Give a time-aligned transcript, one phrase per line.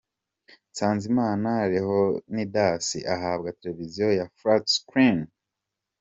[0.69, 5.25] Nsanzimana Leonidas ahabwa Televiziyo ya 'Flat Screen'.